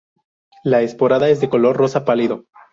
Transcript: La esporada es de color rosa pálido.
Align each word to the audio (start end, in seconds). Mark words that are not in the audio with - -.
La 0.63 0.81
esporada 0.81 1.29
es 1.29 1.41
de 1.41 1.49
color 1.49 1.77
rosa 1.77 2.05
pálido. 2.05 2.45